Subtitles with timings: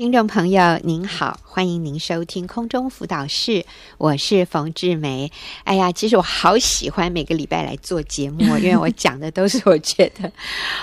[0.00, 3.66] 听众朋友您好，欢迎您收听空中辅导室，
[3.98, 5.30] 我是冯志梅。
[5.64, 10.32] 哎呀，其实我好喜欢每个礼拜来做节目，因为我讲的都是我觉得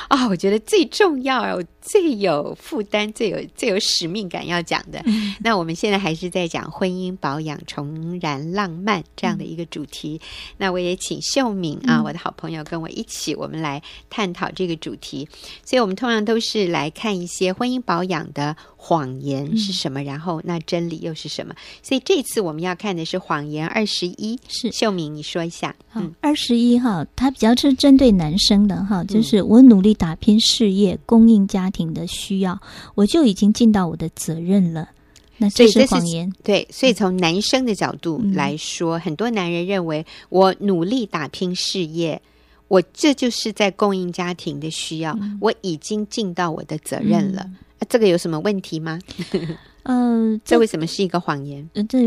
[0.07, 5.01] 啊、我觉得最重要、最有负担、最有最有使命感要讲的。
[5.05, 10.21] 嗯、那我们现在还是在讲婚姻保养重燃浪漫这样的一个主题。
[10.21, 10.27] 嗯、
[10.57, 15.27] 那我也请秀敏啊，我的好朋友跟我一起，我们来探讨这个主题。
[15.65, 18.55] 所以我们通常都是来看一些婚姻保养的。
[18.79, 20.01] 谎言是什么？
[20.03, 21.53] 然后那真理又是什么？
[21.83, 24.39] 所以这次我们要看的是谎言二十一。
[24.47, 25.75] 是秀敏，你说一下。
[25.93, 32.59] 嗯，二十一哈，它比较是针对男生的哈，就是我努力打拼事业，供应家庭的需要，
[32.95, 34.89] 我就已经尽到我的责任了。
[35.37, 36.33] 那这是谎言。
[36.43, 42.19] 对，所以从男生的角度来说，很多男人认为我努力打拼事业，
[42.67, 47.41] 我这就是在供应家庭的需要，我已经尽到我的责任了。
[47.41, 48.99] 啊，这个有什么问题吗？
[49.87, 51.65] 呃，这为什么是一个谎言？
[51.73, 51.99] 呃，这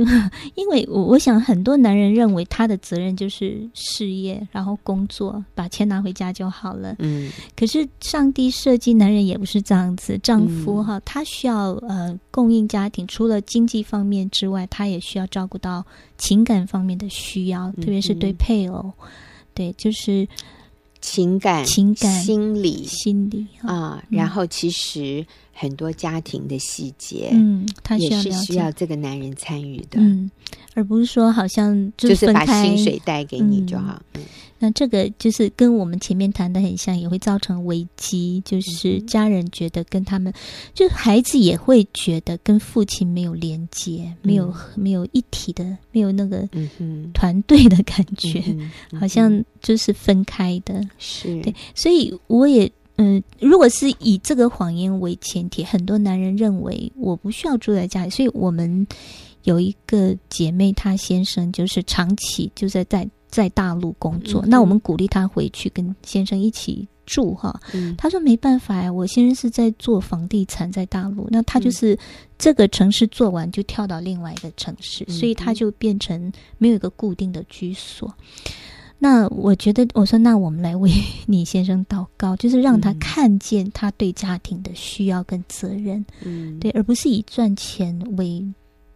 [0.55, 6.95] 因为我我想很多男人认为他的责任就是事业，然后工作，把钱拿回家就好了。
[6.99, 15.83] 嗯，可是上帝设计男人也不是这样子，丈夫哈，他需要呃供应家庭，除了经济方面之外，他也需要照顾到
[16.19, 18.93] 情感方面的需要，特别是对配偶，
[19.55, 20.29] 对，就是。
[21.01, 30.31] 情感、情感、心理、心理啊，然后其实很多家庭的细节，嗯，他也是需要这个男人参与的，嗯，
[30.75, 34.01] 而不是说好像就，就是把薪水带给你就好。
[34.15, 34.23] 嗯。
[34.63, 38.43] 那这个就是跟我们前面谈的很像，也会造成危机。
[38.45, 40.31] 就是家人觉得跟他们，
[40.75, 46.47] 就孩子也会觉得跟父亲没有连接，没有没有一体的，没有那个
[47.15, 48.45] 团队的感觉，
[49.01, 50.87] 好像就是分开的。
[50.99, 58.87] 是对，所以我也嗯，如果是以这个谎言为前提，很多男人认为我不需要住在家里，所以我们
[59.45, 63.09] 有一个姐妹，她先生就是长期就是在。
[63.31, 67.59] 在大陆工作，那我们鼓励他回去跟先生一起住哈。
[67.73, 71.99] 嗯、他说没办法呀，我先生是在做房地产，在大陆，那他就是
[72.39, 78.13] 这个城市做完就跳到另外一个城市，嗯、所以他就变成没有一个固定的居所。
[78.99, 80.91] 那我觉得，我说那我们来为
[81.27, 88.45] 你先生祷告， 就是让他看见他对家庭的需要跟责任，嗯，对，而不是以赚钱为。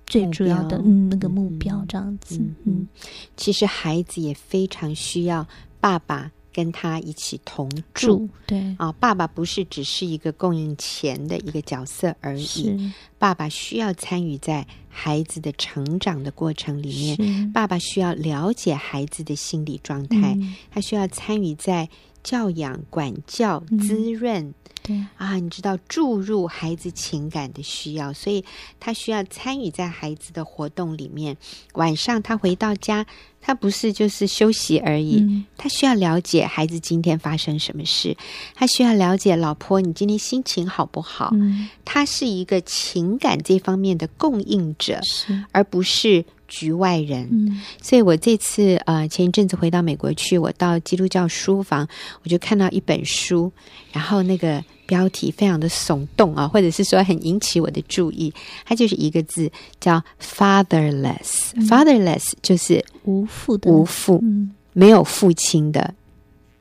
[0.06, 2.88] 最主要的嗯，那个目标这样子，嗯，嗯，
[3.37, 5.47] 其实孩子也非常需要
[5.81, 8.75] 爸爸跟他一起同住，对。
[8.78, 12.93] 啊，爸爸不是只是一个供应钱的一个角色而已，是。
[13.19, 21.88] 爸爸需要参与在孩子的成长的过程里面，爸爸需要了解孩子的心理状态，嗯、他需要参与在
[22.22, 24.44] 教养、管教、滋润。
[24.44, 24.54] 嗯
[24.86, 28.44] 对啊，你知道注入孩子情感的需要，所以
[28.78, 31.38] 他需要参与在孩子的活动里面。
[31.72, 33.06] 晚上他回到家，
[33.40, 38.14] 他不是就是休息而已，嗯、他需要了解孩子今天发生什么事，
[38.54, 41.30] 他需要了解老婆你今天心情好不好。
[41.32, 46.26] 嗯、他是一个情感这方面的供应者，是而不是。
[46.47, 51.88] 局外人，嗯、所以我这次呃前一阵子回到美国去，我到基督教书房，
[52.22, 53.50] 我就看到一本书，
[53.93, 58.32] 然后那个标题非常的耸动啊，或者是说很引起我的注意，
[58.65, 59.50] 它就是一个字
[59.81, 65.94] 叫 fatherless，fatherless、嗯、fatherless 就是无父的无父，嗯、没有父亲的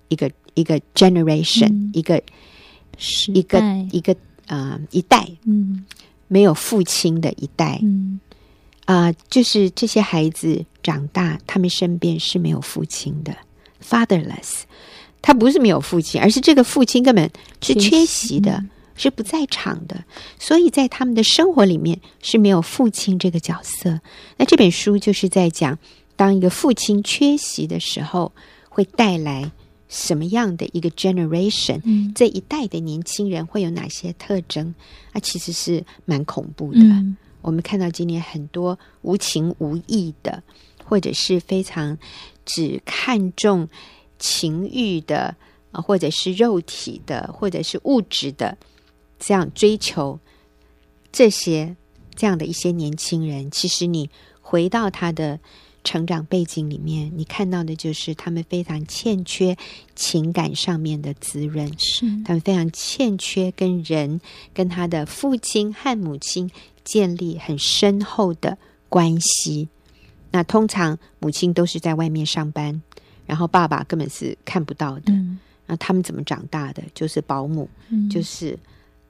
[0.08, 2.22] 一个一个 generation，、嗯、一个
[3.28, 3.60] 一个
[3.92, 4.14] 一个
[4.48, 5.84] 啊、呃、一代，嗯，
[6.28, 8.20] 没有父亲的一代，嗯。
[8.86, 13.36] 啊、呃，就是这些孩子长大，他们身边是没有父亲的
[13.84, 14.64] ，fatherless。
[15.22, 20.04] 他不是没有父亲，而是这个父亲根本是缺席的，嗯、是不在场的。
[20.38, 24.02] 所以在他们的生活里面是没有父亲这个角色。
[24.36, 25.80] 那这本书就是在讲，
[26.18, 28.34] 当一个父亲缺席的时候，
[28.68, 29.50] 会带来
[29.88, 34.76] 什么样的一个 generation？、嗯、这一代的年轻人会有哪些特征？
[35.14, 36.80] 啊，其实是蛮恐怖的。
[36.80, 40.42] 嗯我们看到今年很多无情无义的，
[40.84, 41.96] 或者是非常
[42.46, 43.70] 只看重
[44.18, 45.36] 情欲的
[45.72, 48.58] 啊，或者是肉体的，或者是物质的
[49.20, 50.20] 这样追求
[51.12, 51.76] 这些
[52.16, 54.10] 这样的一些年轻人，其实你
[54.42, 55.40] 回到他的
[55.84, 59.58] 成长背景里面，你看到的就是他们非常欠缺
[59.96, 64.22] 情感上面的滋润，是他们非常欠缺跟人、
[64.54, 66.50] 跟他的父亲和母亲。
[66.84, 68.58] 建立很深厚的
[68.90, 69.70] 关系。
[70.32, 72.82] 那通常母亲都是在外面上班，
[73.26, 75.12] 然后爸爸根本是看不到的。
[75.14, 76.82] 嗯、那他们怎么长大的？
[76.94, 78.58] 就是保姆，嗯、就是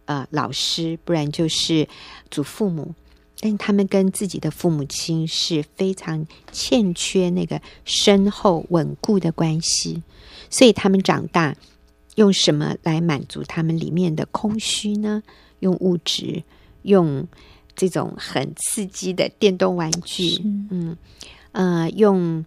[0.06, 1.88] 呃老师，不然就是
[2.30, 2.94] 祖父母。
[3.40, 10.02] 但他们跟自己的父母亲是非常欠缺那个深厚稳固的关系，
[10.50, 11.54] 所以他们长大
[12.16, 15.24] 用什么来满足他们里面的空虚呢？
[15.60, 16.44] 用物质，
[16.84, 17.28] 用
[17.76, 20.98] 这种很刺激的电动玩具，嗯
[21.52, 22.44] 呃，用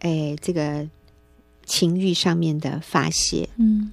[0.00, 0.88] 诶这个
[1.64, 3.92] 情欲上面的发泄，嗯，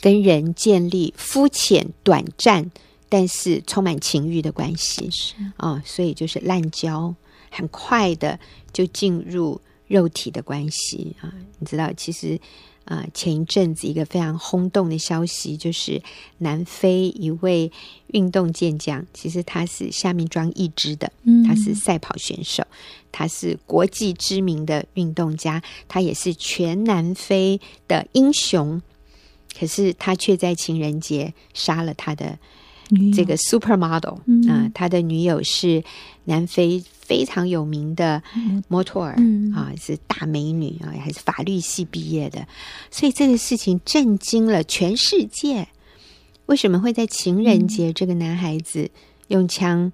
[0.00, 2.70] 跟人建立肤浅短暂。
[3.06, 7.14] 但是充满情欲的关系是啊、哦，所以就是滥交，
[7.48, 8.36] 很快的
[8.72, 11.32] 就进入肉体的关系啊。
[11.60, 12.36] 你知道，其实
[12.84, 16.02] 啊，前一阵子一个非常轰动的消息，就是
[16.38, 17.70] 南非一位
[18.08, 21.12] 运动健将，其实他是下面装义肢的，
[21.46, 22.62] 他是赛跑选手，
[23.10, 28.80] 他是国际知名的运动家，他也是全南非的英雄。
[29.58, 32.38] 可是他却在情人节杀了他的。
[33.14, 34.44] 这个 supermodel 啊、嗯。
[34.48, 35.82] 呃，他的女友是
[36.24, 38.22] 南非非常有名的
[38.68, 42.46] 模特儿、嗯、啊，是大美女啊，还是法律系毕业的，
[42.90, 45.68] 所以这个事情震惊了全世界。
[46.46, 48.90] 为什么会在情人节，这个男孩子
[49.28, 49.92] 用枪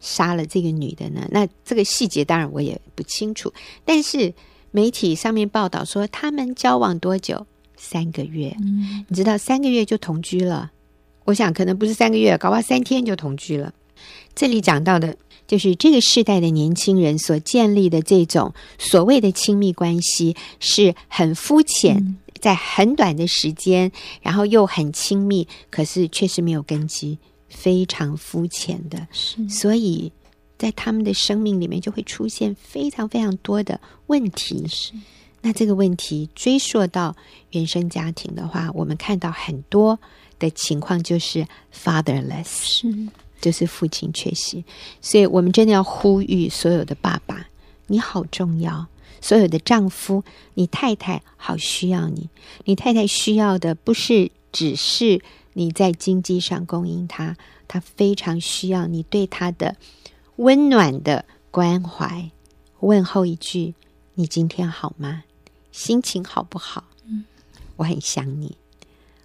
[0.00, 1.26] 杀了这个女的呢？
[1.30, 3.52] 那这个细节当然我也不清楚，
[3.84, 4.34] 但是
[4.70, 7.46] 媒体上面报道说他们交往多久？
[7.80, 10.72] 三个月，嗯、你知道三个月就同居了。
[11.28, 13.74] 我想可能不是三个月，搞不好三天就同居了。
[14.34, 15.14] 这里讲到的
[15.46, 23.92] 就是这个世代的年轻人所建立的这种所谓的亲密关系，是很肤浅，在很短的时间，
[24.22, 27.18] 然后又很亲密，可是确实没有根基，
[27.50, 29.06] 非常肤浅的。
[29.12, 30.10] 是，所以
[30.56, 34.66] 在他们的生命里面就会出现非常非常多的问题。
[34.66, 34.94] 是，
[35.42, 37.14] 那这个问题追溯到
[37.50, 40.00] 原生家庭的话，我们看到很多。
[40.38, 43.08] 的情况就是 fatherless，是，
[43.40, 44.64] 就是父亲缺席，
[45.00, 47.46] 所以我们真的要呼吁所有的爸爸，
[47.86, 48.86] 你好重要；
[49.20, 50.22] 所有的丈夫，
[50.54, 52.28] 你太太好需要你。
[52.64, 55.20] 你太太需要的不是只是
[55.54, 57.36] 你在经济上供应她，
[57.66, 59.76] 她非常需要你对她的
[60.36, 62.30] 温暖的关怀，
[62.80, 63.74] 问候一句
[64.14, 65.24] ：“你今天好吗？
[65.72, 67.24] 心情好不好？”嗯，
[67.76, 68.56] 我很想你。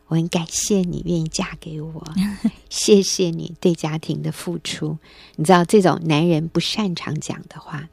[0.07, 2.03] 我很感谢你愿意嫁给我，
[2.69, 4.97] 谢谢你对家庭的付出。
[5.35, 7.89] 你知道这种男人不擅长讲的话，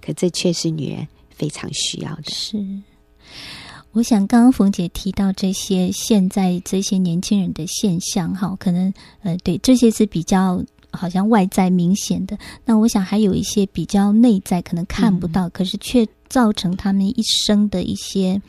[0.00, 2.24] 可这却是女人非常需要的。
[2.28, 2.58] 是，
[3.92, 12.36] 我想刚刚冯姐提到这些现在这些年轻人的现象，哈，可能呃，对这些是比较好像外在明显的。
[12.64, 18.40] 那我想还有一些比较内在，可能看不到，嗯、可是却造成他们一生的一些。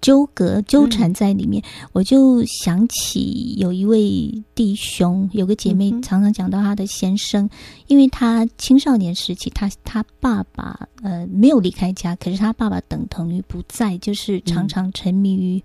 [0.00, 7.50] 纠葛纠缠在里面，嗯、我就想起有一位弟兄，有个姐妹常常讲到她的先生，嗯、
[7.88, 15.62] 因为他青少年时期，他他爸爸呃没有离开家，可是他爸爸等同于不在，就是常常沉迷于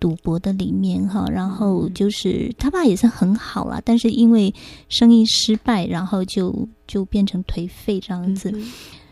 [0.00, 4.52] 赌博的里面哈，嗯、然后就是他爸也是很好啦，但是因为
[4.88, 8.52] 生意失败，然后就就变成颓废这样子。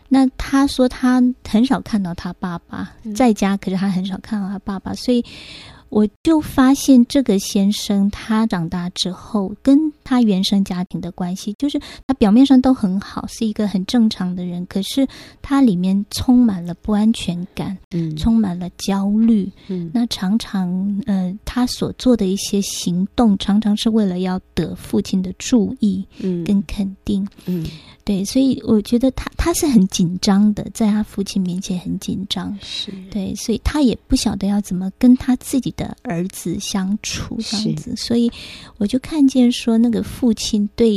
[0.09, 5.23] 嗯那他说他很少看到他爸爸在家，可是他很少看到他爸爸，所以。
[5.89, 15.07] 我就发现这个先生，他长大之后跟他原生家庭的关系，就是他表面上都很好，是一个很正常的人，可是
[15.41, 27.65] 他里面充满了不安全感，嗯，充满了焦虑，嗯，那常常呃，他所做的一些行动，常常是为了要得父亲的注意，嗯，跟肯定，嗯，
[28.03, 32.91] 对，所以我觉得他他是很紧张的，在他父亲面前很紧张，是。
[33.09, 38.31] 对，所以他也不晓得要怎么跟他自己的儿子相处这样子，所以
[38.77, 40.91] 我就看见说，那个父亲对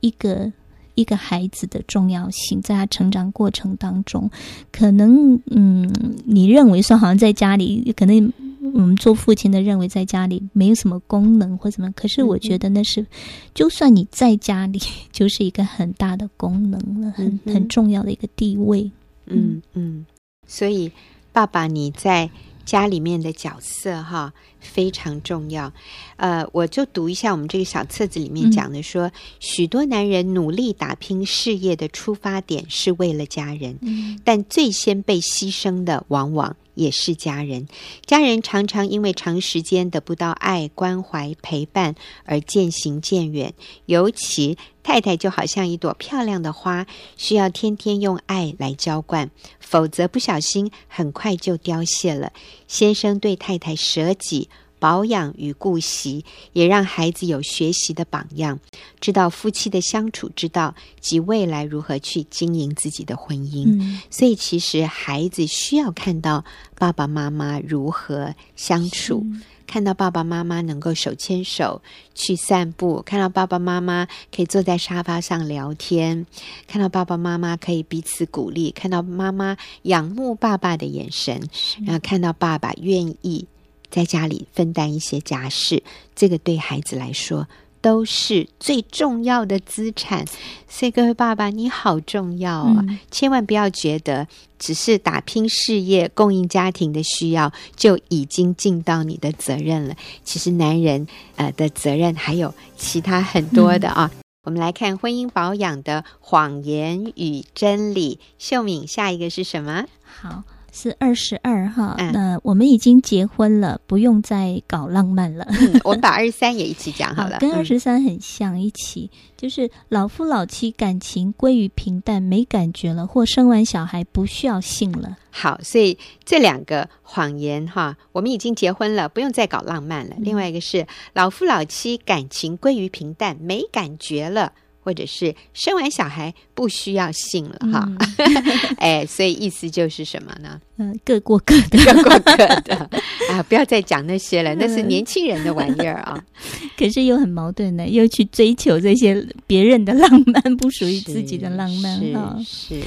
[0.00, 0.50] 一个
[0.96, 4.28] 一个孩子的重要性，在他成长过程当中，
[4.72, 5.88] 可能嗯，
[6.24, 8.32] 你认为说好像在家里，可能
[8.74, 13.06] 我们做父亲的认为在家里没有什么功能或什么，可是我觉得那是，嗯、
[13.54, 14.80] 就算你在家里，
[15.12, 18.90] 就是一个很大的功能了，很、嗯、很重要的一个地位。
[19.26, 20.04] 嗯嗯，
[20.46, 20.90] 所以
[21.32, 22.28] 爸爸你在。
[22.66, 25.72] 家里面的角色哈非常重要，
[26.16, 37.66] 呃，我就读一下我们这个小册子里面讲的说，嗯、许多男人努力打拼事业的出发点是为了家人，嗯、但最先被牺牲的往往也是家人。
[38.04, 43.52] 家人常常因为长时间得不到爱、关怀、陪伴而渐行渐远，
[43.86, 44.56] 尤其。
[44.86, 52.32] 太太就好像一朵漂亮的花，需要天天用爱来浇灌，否则不小心很快就凋谢了。
[52.68, 54.48] 先生对太太舍己，
[54.86, 58.58] 保保养与顾惜，也让孩子有学习的榜样，
[59.00, 63.66] 知道夫妻的相处之道及未来如何去经营自己的婚姻。
[63.66, 66.44] 嗯、所以，其实孩子需要看到
[66.78, 69.26] 爸爸妈妈如何相处。
[69.66, 71.82] 看到爸爸妈妈能够手牵手
[72.14, 76.24] 去散步，看到爸爸妈妈可以坐在沙发上聊天，
[76.68, 81.42] 看到爸爸妈妈可以彼此鼓励，看到妈妈仰慕爸爸的眼神，
[81.84, 83.44] 然后看到爸爸愿意
[83.90, 85.82] 在家里分担一些家事，
[86.14, 87.46] 这个对孩子来说。
[87.82, 90.24] 都是最重要的资产，
[90.66, 92.74] 所以各位爸爸，你好重要啊！
[92.80, 94.26] 嗯、千万不要觉得
[94.58, 99.94] 只是打拼事业、供应家庭的需要就已经尽到你的责任了。
[100.24, 104.10] 其实男人呃的责任还有其他很多的啊。
[104.12, 109.84] 嗯、我们来看婚姻保养的谎言与真理，秀敏，下一个是什么？
[110.02, 110.42] 好。
[110.76, 115.46] 是二十二号，嗯、那我们已经结婚了，不用再搞浪漫了。
[115.48, 125.16] 嗯、 我们把二十三也一起讲好了，好跟二十三很像，一起、嗯、就是老夫老妻感情归于平淡，没感觉了，或生完小孩不需要性了。
[125.30, 130.16] 好，所以这两个谎言哈，我们已经结婚了，不用再搞浪漫了。
[130.18, 134.52] 嗯、另外一个是老夫老妻感情归于平淡，没感觉了。
[134.86, 137.98] 或者是生完小孩不需要性了哈，嗯、
[138.78, 140.60] 哎，所以意思就是什么呢？
[140.76, 142.88] 嗯，各过各的，各过各的
[143.32, 143.42] 啊！
[143.48, 146.16] 不要再讲那些了，那是年轻人的玩意儿啊。
[146.78, 151.98] 可是又很矛盾呢，又去追求这些别人的浪漫，不属于自己的浪漫
[152.44, 152.78] 是。
[152.78, 152.82] 是。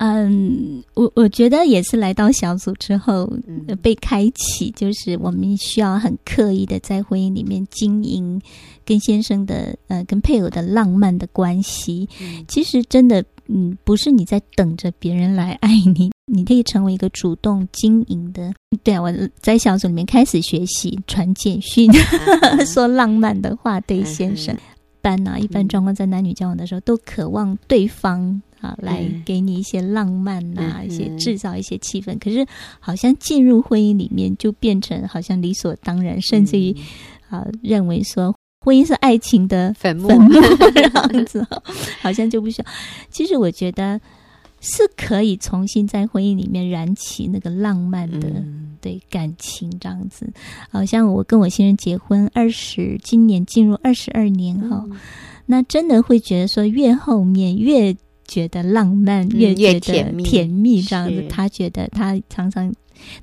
[0.00, 8.40] 是嗯，我我觉得也是来到小组之后，嗯、被开启，就是我们需要很刻意的在婚姻里面经营
[8.82, 12.08] 跟先生的呃跟配偶的浪漫的关系。
[12.18, 18.54] 嗯、其实真的，嗯，不是你在等着别人来爱你， 你可以成为一个主动经营的。
[18.82, 21.92] 对啊，我在小组里面开始学习传简讯，
[22.64, 24.54] 说浪漫的话对先生。
[24.54, 28.40] 一般呢，一般状况在男女交往的时候，都渴望对方。
[28.60, 32.12] 啊，来给你一些浪漫呐、一些制造一些气氛。
[32.12, 32.46] 嗯、可是，
[32.78, 36.76] 好像进入婚姻里面，就变成好像理所当然，嗯、甚至于
[37.30, 40.08] 啊，认为说婚姻是爱情的坟墓，
[40.74, 41.46] 这样子，
[42.02, 42.70] 好像就不需要。
[43.08, 43.98] 其实，我觉得
[44.60, 50.30] 是可以重新在婚姻里面燃起那个浪漫的、嗯、对感情这样子。
[50.68, 54.98] 好像我跟我先生结婚二十，今年进入二十二年哈，嗯、
[55.46, 57.96] 那真的会觉得说，越后面越。
[58.30, 59.80] 觉得浪漫，越觉得
[60.22, 61.26] 甜蜜，这样子。
[61.28, 62.72] 他觉得他常常，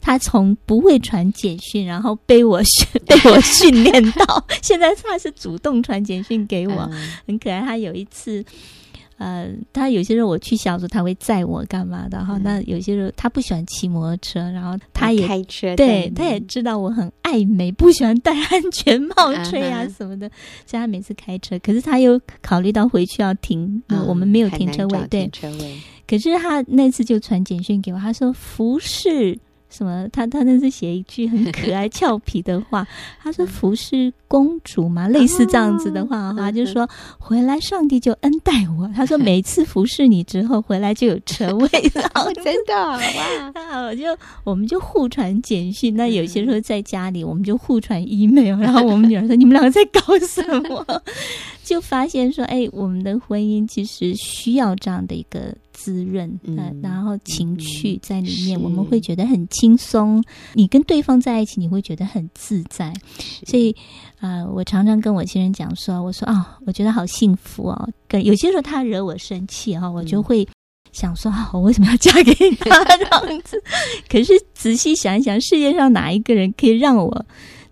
[0.02, 7.62] 他从不会传简讯，然后被我训 被我训练到现在，他是主动传简讯给我，嗯、很可爱。
[7.62, 8.44] 他有一次。
[9.18, 12.38] 呃，他有些时候我去小组，他会载我干嘛的哈？
[12.38, 20.30] 嗯、那有些时候他不喜欢骑摩托车，然后他也开车，对，他也知道我很爱美，不喜欢戴安全帽、 吹啊什么的，
[20.66, 21.58] 所以他每次开车。
[21.60, 25.30] 可是他又考虑到回去要停，嗯、我们没有停车位，对。
[26.08, 29.38] 可是他那次就传简讯给我，他说服侍。
[29.78, 30.08] 什么？
[30.12, 32.88] 他他那是写一句很可爱 俏皮的话，
[33.22, 38.90] 他说服侍公主嘛，类似这样子的话，他就说回来上帝就恩待我。
[38.96, 41.68] 他说 每次服侍你之后回来就有车位，
[42.44, 43.00] 真的哇！
[43.54, 44.04] 那我就
[44.44, 45.96] 我们就互传简讯。
[45.96, 48.60] 那有些时候在家里，我们就互传 email。
[48.60, 50.86] 然后我们女儿说：“你们两个在搞什么？”
[51.68, 60.22] 就发现说：“哎，我们的婚姻其实需要这样的一个。”滋润，嗯，然后情趣在里面，嗯、我们会觉得很轻松。
[60.54, 62.92] 你跟对方在一起，你会觉得很自在。
[63.46, 63.72] 所以，
[64.20, 67.90] 啊、呃，我常常跟我先生讲说，我说啊、哦，我觉得好幸福哦。
[68.08, 70.46] 跟有些时候他惹我生气哈，我就会
[70.92, 73.64] 想说，啊、嗯，我为什么要嫁给他 这样子？
[74.10, 77.26] 可是仔细想一想，世界上哪一个人可以让我？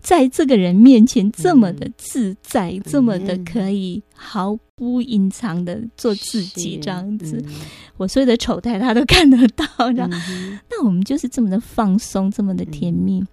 [0.06, 7.52] 在这个人面前这么的自在，嗯、这么的可以毫不隐藏的做自己，这样子，嗯、
[7.96, 10.16] 我所有的丑态他都看得到， 然后。
[10.30, 13.18] 嗯、那我们就是这么的放松，这么的甜蜜。
[13.18, 13.26] 嗯、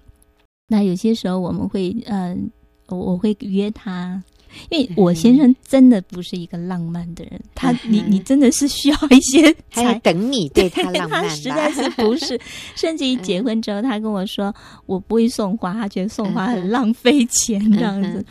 [0.67, 2.49] 那有些时候我们会，嗯、
[2.87, 4.23] 呃，我会约他。
[4.69, 12.39] 因为我先生真的不是一个浪漫的人，嗯、他你你真的是需要一些 才等你对他浪漫， 他实在是不是。
[12.75, 14.53] 甚至于结婚之后，他跟我说
[14.85, 18.25] 我不会送花，他觉得送花很浪费钱这样子。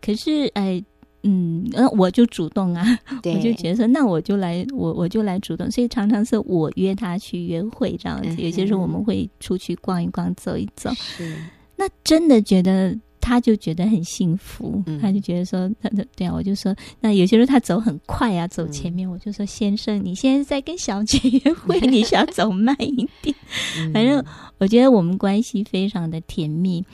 [0.00, 0.82] 可是哎，
[1.22, 5.70] 嗯，那我就主动啊，我就觉得说那我就来，我我就来主动。
[5.70, 10.90] 所以常常是我约他去约会这样子，有些时候我们会出去逛一逛，走一走。
[10.94, 11.36] 是，
[11.76, 12.96] 那真的觉得。
[13.30, 23.32] 他就觉得很幸福，嗯、他就觉得说，他对啊，我就说，那有些时候他走很快啊，走前面，嗯、我就说，先生，你现在在跟小姐约会，你需要走慢一点。
[23.78, 24.20] 嗯、反正
[24.58, 26.84] 我觉得我们关系非常的甜蜜。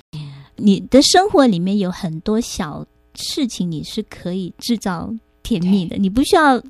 [0.56, 5.10] 你的生活里面有很多小事情，你是可以制造
[5.42, 6.62] 甜蜜的，你不需要。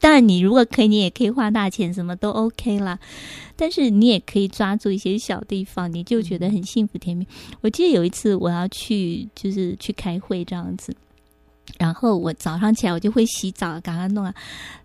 [0.00, 2.98] 当然，你如果可以，你也可以花大钱，什么都 OK 啦。
[3.56, 7.26] 但是你也可以抓住一些小地方，你就觉得很幸福甜蜜。
[7.60, 10.94] 我记得有一次我要去，就是去开会这样子，
[11.78, 14.32] 然后我早上起来我就会洗澡，赶快弄啊。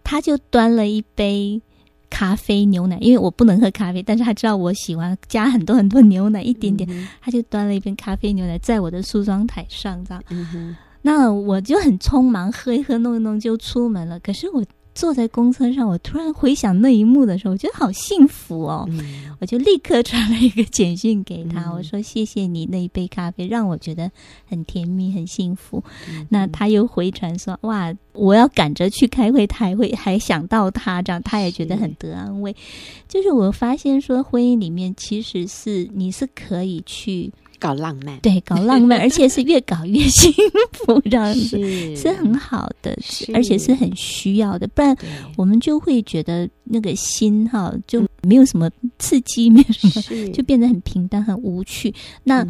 [0.03, 1.61] 他就端了一杯
[2.09, 10.23] 咖啡牛奶，因为我不能喝咖啡，但是他知道我喜欢加很多很多牛奶，一点点，嗯、他就端了一杯咖啡牛奶在我的梳妆台上，这样。
[10.31, 14.19] 嗯、那我就很匆忙喝一喝，弄一弄就出门了。
[14.19, 14.65] 可是我。
[14.95, 18.87] 坐在公车上，我突然回想那一幕的时候，我觉得好幸福哦！
[18.91, 24.11] 嗯、我就立刻传了一个简讯给他，嗯、我说：“谢谢你那一杯咖啡，让我觉得
[24.47, 25.83] 很甜蜜、很幸福。
[26.09, 32.51] 嗯”那他又回传说：“哇，我要赶着去开会，他还会还想到他，这样他也觉得很得安慰。
[32.53, 37.33] 是”就是我发现说，婚姻里面其实是你是可以去。
[37.63, 40.33] 搞浪漫，对，搞浪漫， 而且是越搞越幸
[40.73, 41.57] 福，这样子。
[41.57, 42.93] 是，是很好的，
[43.33, 44.67] 而且是很需要的。
[44.67, 44.93] 不然
[45.37, 51.93] 我们就会觉得那个心哈就没有什么刺激，没有什么，就变得很平淡、很无趣。
[52.25, 52.45] 那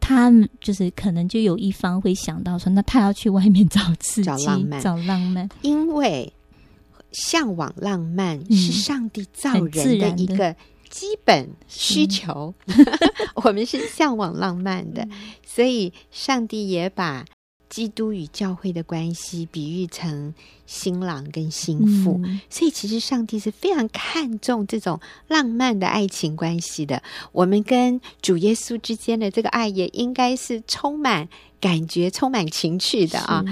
[0.00, 6.32] 他就是可能就有一方会想到说，那他要去外面找刺激、找浪漫，找浪漫，因为
[7.12, 10.56] 向往浪漫是上帝造人的一个。
[10.92, 12.84] 基本需求，是
[13.46, 15.08] 我们是向往浪漫的，
[15.46, 17.24] 所以上帝也把
[17.72, 20.34] 基督与教会的关系比喻成
[20.66, 27.02] 新郎跟新妇，嗯、所以其实上帝是非常看重这种浪漫的爱情关系的。
[27.32, 31.26] 我们跟主耶稣之间的这个爱也应该是充满
[31.62, 33.42] 感觉、充满情趣的啊。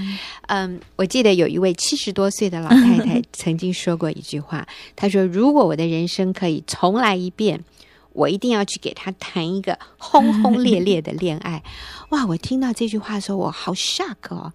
[0.49, 7.65] 嗯，我记得有一位七十多岁的老太太曾经说过一句话，她说：“如果我的人生可以重来一遍。”
[8.13, 11.63] 我一定要去给他谈一个轰轰烈烈的恋爱，
[12.11, 12.27] 哇！
[12.27, 14.53] 我听到这句话的时候，我好 shock 哦，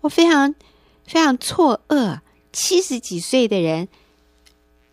[0.00, 0.54] 我非常
[1.06, 2.20] 非常错愕。
[2.52, 3.88] 七十几岁的人，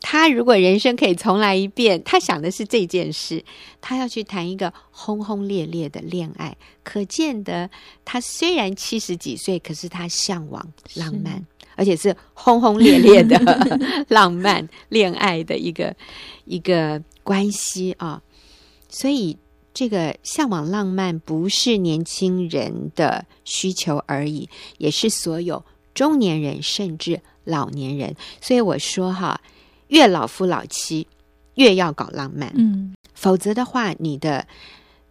[0.02, 3.46] 他如果人生可以重来一遍，他想的是这件事，
[3.80, 7.70] 他要去谈一个轰轰烈烈的恋爱，可见得
[8.04, 11.44] 他虽然七十几岁，可是他向往浪漫，是
[11.82, 13.40] 而且是轰轰烈烈的
[14.10, 15.96] 浪漫恋爱的一个
[16.46, 17.02] 一个。
[17.24, 18.20] 关系啊，
[18.90, 19.38] 所以
[19.76, 25.64] 这个向往浪漫不是年轻人的需求而已，也是所有
[25.94, 28.16] 中年人甚至老年人。
[28.42, 29.40] 所以我说哈，
[29.90, 31.06] 越老夫老妻
[31.54, 34.48] 越要搞浪漫，嗯，否则的话，你的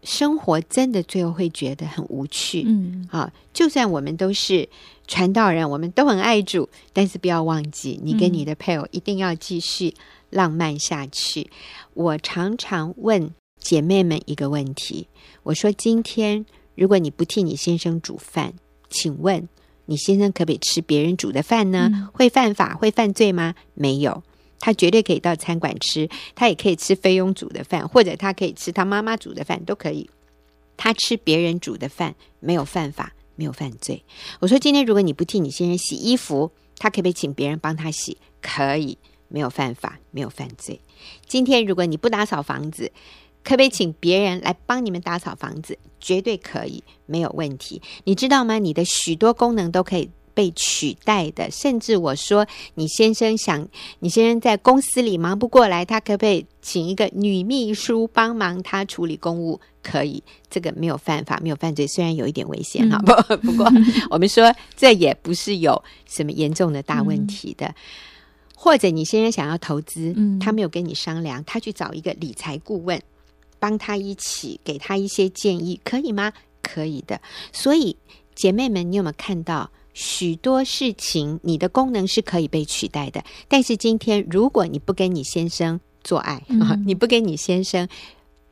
[0.02, 4.68] 生活真的最后会觉得很无趣，嗯，啊，就算我们都是
[5.10, 9.92] 传道人，我们都很爱主，但是不要忘记，你跟你的配偶一定要继续。
[10.30, 11.50] 浪漫下去。
[11.92, 15.08] 我常常问姐妹们一个问题：
[15.42, 16.46] 我说，今天
[16.76, 18.54] 如果你不替你先生煮饭，
[18.88, 19.48] 请问
[19.86, 21.90] 你先生可不可以吃别人煮的饭呢？
[21.92, 23.56] 嗯、会犯法、会犯罪吗？
[23.74, 24.22] 没有，
[24.60, 30.08] 他绝对可以到餐馆吃，他也可以吃菲佣煮的饭，或者他可以吃他妈妈煮的饭，都可以。
[30.76, 34.04] 他吃别人煮的饭没有犯法，没有犯罪。
[34.40, 38.18] 我说，今天如果你不替你先生洗衣服，他可不可以请别人帮他洗？
[38.42, 38.98] 可以。
[39.32, 40.80] 没有犯法，没有犯罪。
[41.26, 42.90] 今天如果你不打扫房子，
[43.44, 45.78] 可不可以请别人来帮你们打扫房子？
[46.00, 47.80] 绝对可以，没有问题。
[48.02, 48.58] 你知道吗？
[48.58, 51.50] 你的许多功能都可以被取代的。
[51.50, 59.60] 甚至我说，你先生想，你先生在公司里忙不过来，他可不可以请一个女秘书帮忙他处理公务？
[59.82, 61.86] 可以，这个没有犯法，没有犯罪。
[61.86, 63.70] 虽然有一点危险哈，不、嗯、 不过
[64.10, 67.66] 我们说这也不是有什么严重的大问题的。
[67.66, 67.74] 嗯
[68.62, 73.00] 或者你先生想要投资，嗯，他没有跟你商量，他去找一个理财顾问，
[73.58, 76.30] 帮他一起给他一些建议，可以吗？
[76.62, 77.18] 可以的。
[77.54, 77.96] 所以
[78.34, 79.70] 姐妹们，你有没有看到
[80.02, 83.22] 许多事情，你的功能是可以被取代的？
[83.48, 87.86] 但是今天，如果你不跟你先生做爱，嗯，你不跟你先生，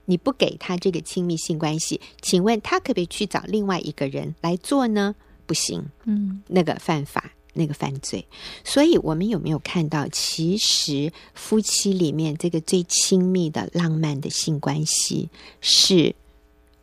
[0.05, 5.15] 你不给他这个亲密性关系，请问他可不可以去找另外一个人来做呢？
[5.47, 7.33] 不行，嗯，那个犯法。
[7.55, 8.25] 那个犯罪，
[8.63, 15.29] 所以我们有没有看到，其实夫妻里面这个最亲密的浪漫的性关系，
[15.61, 16.15] 是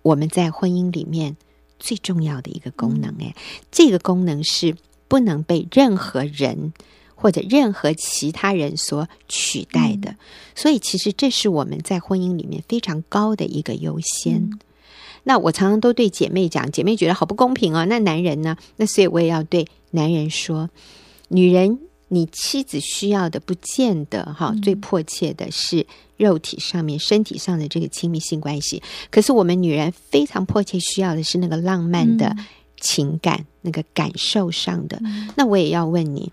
[0.02, 1.38] 我们在婚姻里面
[1.86, 3.14] 最重要的一个功能。
[3.20, 3.36] 哎，
[3.72, 4.76] 这个功能是
[5.08, 6.74] 不能被任何人
[7.14, 10.16] 或者任何其他人所取代的。
[10.56, 14.50] 所以，其实这是我们在婚姻里面非常高的一个优先。
[15.28, 17.86] 那我常常都对姐妹讲，姐妹觉得好不公平哦。
[17.86, 18.58] 那男人呢？
[18.78, 20.70] 那所以我也要对男人说，
[21.30, 25.86] 女人，你妻子需要的不见得哈，最迫切的是
[26.18, 28.82] 肉体上面、身体上的这个亲密性关系。
[29.10, 32.36] 可是我们女人非常迫切需要的是那个浪漫的
[32.80, 35.02] 情感，那个感受上的。
[35.36, 36.32] 那我也要问你，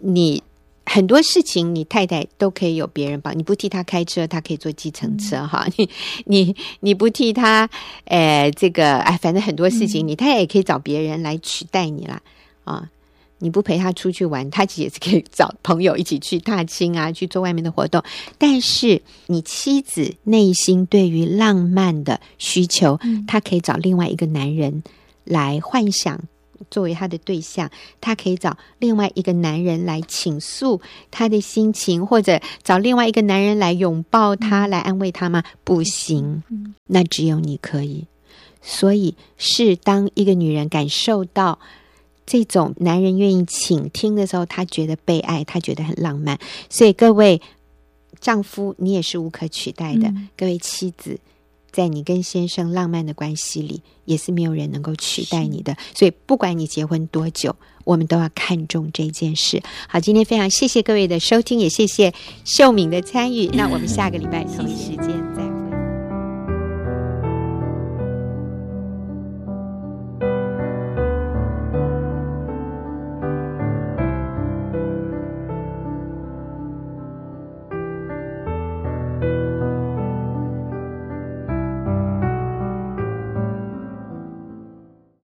[0.00, 0.42] 你。
[0.86, 5.66] 很多事情，你太太都可以有别人帮，你不替她开车，她可以坐计程车哈。
[5.76, 5.88] 你
[6.26, 7.68] 你你不替她，
[8.04, 12.20] 呃，这个哎，反正很多事情，你太太也可以找别人来取代你啦。
[12.64, 12.90] 啊。
[13.38, 18.02] 你不陪他出去玩，他其实也是可以找朋友一起去踏青啊，去做外面的活动。
[18.38, 24.82] 但是你妻子内心对于浪漫的需求，他可以找另外一个男人
[25.24, 26.20] 来幻想。
[26.70, 27.70] 作为他的对象，
[28.00, 35.42] 他可以找另外一个男人来倾诉他的心情，或者找另外一个男人来拥抱他，来安慰他吗？
[35.62, 36.42] 不行，
[36.86, 38.06] 那只有你可以。
[38.62, 41.58] 所以，是当一个女人感受到
[42.26, 46.38] 这种男人愿意倾听的时候，他觉得被爱，他觉得很浪漫。
[46.68, 47.40] 所以，各位
[48.20, 50.12] 丈夫，你也是无可取代的。
[50.36, 51.18] 各位妻子。
[51.74, 55.76] 在你跟先生浪漫的关系里，也是没有人能够取代你的。
[55.92, 59.60] 所以，不管你结婚多久，我们都要看重这件事。
[59.88, 63.48] 好，今天非常谢谢各位的收听，也谢谢秀敏的参与。
[63.48, 65.33] 那我们下个礼拜同一时间再。